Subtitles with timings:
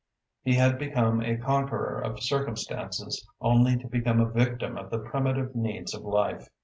[0.41, 5.53] He had become a conqueror of circumstances only to become a victim of the primitive
[5.55, 6.47] needs of life.